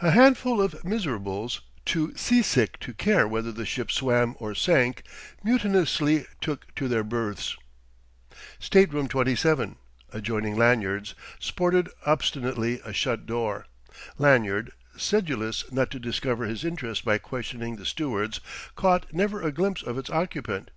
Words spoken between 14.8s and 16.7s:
sedulous not to discover his